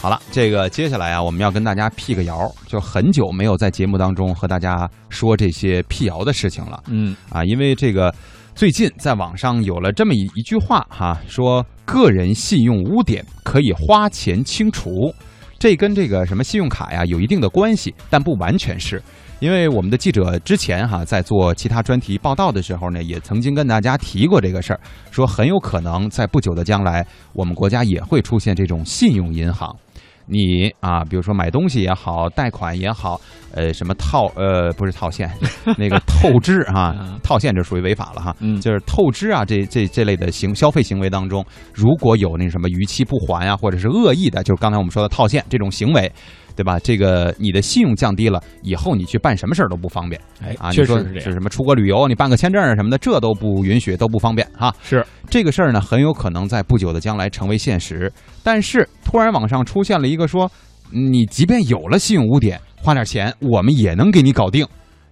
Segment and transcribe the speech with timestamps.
[0.00, 6.82] 好了，这个接下来啊，我们要跟大家辟个谣，就很久没有在节目当中和大家说这些辟谣的事情了。
[6.86, 8.10] 嗯啊，因为这个
[8.54, 15.14] 最近在网上有了这么一一句话哈，说个人信用污点可以花钱清除，
[15.58, 19.02] 这跟这个什么信用卡呀有一定的关系，但不完全是。
[19.38, 24.80] 因为我们的记者之前哈在做其他专题报道的时候呢，也曾经跟大家提过这个事儿，
[25.10, 29.74] 说很有可能在不久的将来，我们国家也会出现这种信用银行。
[30.30, 33.20] 你啊，比如说买东西也好，贷款也好，
[33.52, 35.30] 呃，什么套呃不是套现，
[35.76, 41.44] 那个透支啊，套现这属于违法了哈，嗯就是透支啊这这这类的行消费行为当中，
[41.74, 46.10] 如果有那什么逾期不还啊，或者是恶意的，就是刚才我们说的套现这种行为。
[46.60, 46.78] 对吧？
[46.80, 50.68] 这个你的信用降低了，以后你去办什么事儿都不方便哎啊！
[50.68, 51.20] 你说确实是这样。
[51.22, 54.70] 是什么出国旅游，你办个签证啊什么的，这都不允许，都不方便哈。
[54.82, 58.12] 是这个事儿呢，很有可能在不久的将来成为现实。
[58.42, 60.52] 但是突然网上出现了一个说，
[60.92, 64.66] 你即便有了信用污点，花点钱我们也能给你搞定。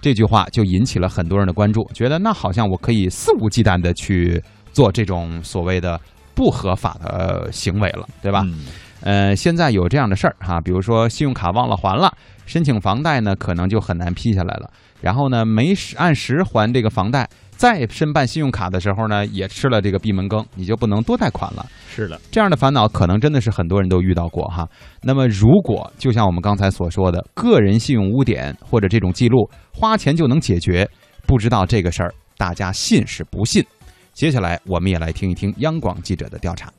[0.00, 4.40] 这句话就引起了很多人的关注，觉得那好像我可以肆无忌惮的去
[4.72, 6.00] 做这种所谓的
[6.36, 8.42] 不合法的呃行为了，对吧？
[8.46, 8.60] 嗯
[9.02, 12.12] 呃，现在有这样的事儿哈，比如说信用卡忘了还了，
[12.46, 14.70] 申请房贷呢可能就很难批下来了。
[15.00, 21.66] 然后呢，没按时还这个房贷，再申办信用卡的时候呢，也吃了这个闭门羹，你就不能多贷款了。
[21.88, 24.68] 是的，这样的烦恼可能真的是很多人都遇到过哈。
[25.02, 30.88] 那么，如果就像我们刚才所说的，个人信用污点或者这种记录，花钱就能解决，
[31.26, 33.64] 不知道这个事儿大家信是不信？
[34.12, 36.72] 接下来我们也来听一听央广记者的调查。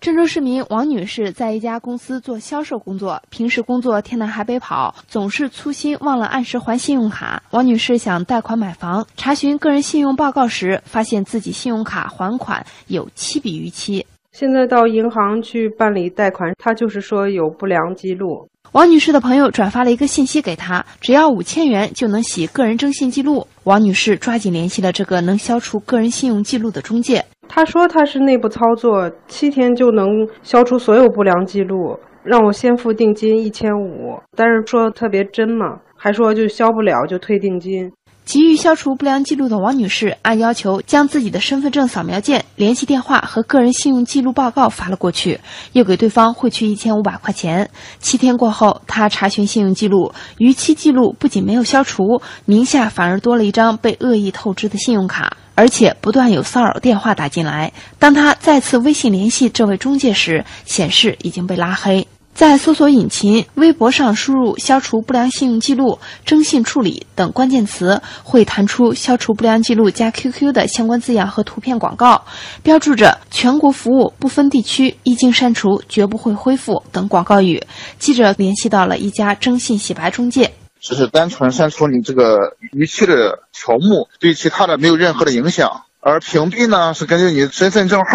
[0.00, 7.42] 郑州市民王女士在一家公司做销售工作，平时工作天南海北跑，总是粗心忘了按时还信用卡。
[7.50, 14.06] 王女士想贷款买房，查询个人信用报告时，发现自己信用卡还款有七笔逾期。
[14.32, 18.48] 现在到银行去办理贷款，他就是说有不良记录。
[18.72, 23.46] 王女士的朋友转发了一个信息给她，只要五千元就能洗个人征信记录。
[23.64, 27.26] 王女士抓紧联系了这个能消除个人信用记录的中介。
[27.52, 30.06] 他说他是内部操作，七天就能
[30.40, 37.90] 消除所有不良记录，让我先付定金一千五，但是说特别真嘛，还说就消不了就退定金。
[38.30, 45.40] 急于消除不良记录的王女士，按要求将自己的身份证扫描件、联系电话和个人信用记录报告发了过去，
[45.72, 47.68] 又给对方汇去一千五百块钱。
[47.98, 55.36] 七天过后，她查询信用记录，逾期记录不仅没有消除，名下反而多了一张被恶意透支的信用卡。
[55.56, 57.72] 而且不断有骚扰电话打进来。
[57.98, 62.06] 当她再次微信联系这位中介时，显示已经被拉黑。
[62.32, 72.24] 在搜索引擎、微博上输入“消除不良信用记录”“征信处理”等关键词，会弹出“消除不良记录加 QQ” 的相关字样和图片广告，
[72.62, 77.62] 标注着“全国服务，不分地区，一经删除绝不会恢复”等广告语。
[77.98, 80.50] 记者联系到了一家征信洗白中介。
[80.80, 85.82] 只是单纯删除你这个逾期的条目，对其他的没有任何的影响。
[86.00, 88.06] 而屏蔽呢，是根据你身份证号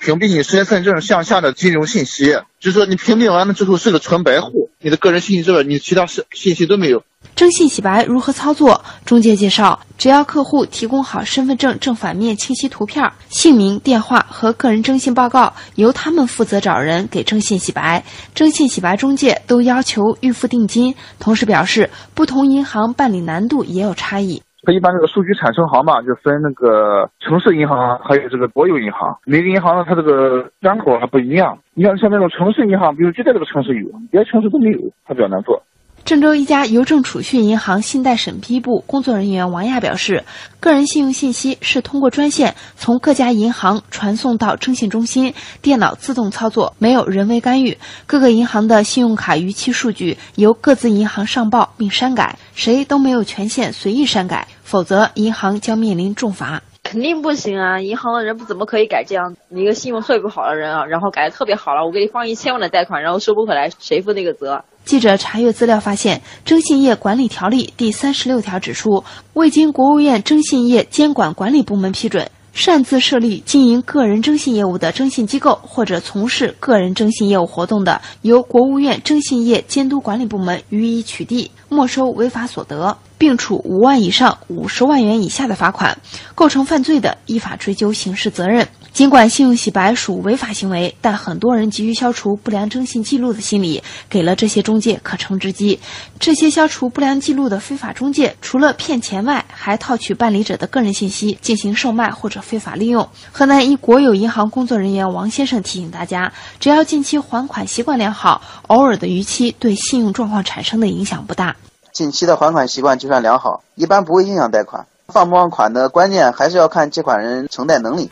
[0.00, 7.02] 屏蔽你身份证向下的金融信息，就是说你屏蔽完了之后是个纯白户，你的个人信息之外，你其他信信息都没有。
[7.34, 8.84] 征信洗白如何操作？
[9.04, 18.04] 中介介绍，只要客户提供好身份证正反面清晰图片、姓名、电话和个人征信报告，由他们负责找人给征信洗白。
[18.34, 24.42] 征信洗白中介都要求预付定金，同时表示不同银行办理难度也有差异。
[24.64, 31.58] 它一般这个数据产生行嘛，就分那个城市银行还有这个国有银行，每个银行呢它这个端口还不一样。
[31.74, 35.60] 你像像那种城市银行，比如就在这个城市有，别的城市都没有，它比较难做。
[36.04, 40.24] 郑州一家邮政储蓄银行信贷审批部工作人员王亚表示，
[40.58, 47.78] 个人信用信息是通过专线从各家银行传送到征信中心，电脑自动操作，没有人为干预。
[48.06, 56.62] 各个银行的信用卡逾期数据由各自银行上报并删改，谁都没有权限随意删改，否则银行将面临重罚。
[56.92, 57.80] 肯定不行啊！
[57.80, 64.62] 银行的人不怎么可以改这样你一个信用特别不好的人啊，然后改的特别好了，我给你放一千万的贷款，然后收不回来，谁负那个责？
[64.84, 69.02] 记者查阅资料发现，《征信业管理条例》第三十六条指出，
[69.32, 85.96] 未经国务院征信业监管管理部门批准，擅自设立经营个人征信业务的征信机构或者从事个人征信业务活动的，由国务院征信业监督管理部门予以取缔、没收违法所得，并处五万以上五十万元以下的罚款；
[86.34, 88.66] 构成犯罪的，依法追究刑事责任。
[88.92, 93.80] 尽管信用洗白属违法行为，但很多人急于消除不良征信记录的心理，
[94.10, 95.78] 给了这些中介可乘之机。
[96.18, 103.08] 这些消除不良记录的非法中介，除了骗钱外，还套取办理者的个人信息进行售卖或者非法利用。
[103.30, 111.54] 河南一国有银行工作人员王先生提醒大家，只要近期还款习惯良好，偶尔的逾期对信用状况产生的影响不大。
[111.92, 114.84] 近期的还款习惯就算良好，一般不会影响贷款。
[115.08, 118.10] 放不放款的关键还是要看借款人承贷能力。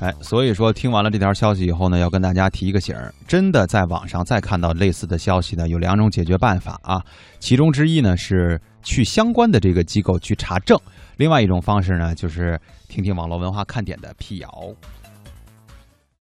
[0.00, 7.02] 哎，所以说听完了这条消息以后呢，要跟大家提一个醒儿：真的在网上再看到类似的消息呢，有两种解决办法啊。
[7.40, 10.78] 其中之一呢是去相关的这个机构去查证，
[11.16, 14.48] 另外一种方式呢就是听听网络文化看点的辟谣。